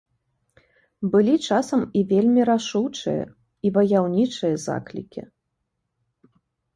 Былі 1.15 1.33
часам 1.49 1.81
і 1.99 1.99
вельмі 2.11 2.41
рашучыя 2.49 3.23
і 3.69 3.73
ваяўнічыя 3.75 4.49
заклікі. 4.65 5.21